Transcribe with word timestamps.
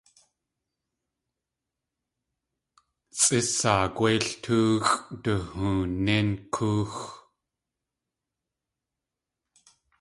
Sʼísaa 3.19 3.83
gwéil 3.95 4.23
tóoxʼ 4.43 4.89
duhoonín 5.23 6.29
kóox. 6.53 6.93